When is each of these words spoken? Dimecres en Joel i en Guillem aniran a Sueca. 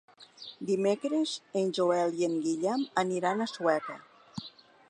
Dimecres 0.69 1.33
en 1.61 1.69
Joel 1.79 2.19
i 2.23 2.27
en 2.31 2.35
Guillem 2.47 2.89
aniran 3.05 3.47
a 3.47 3.51
Sueca. 3.55 4.03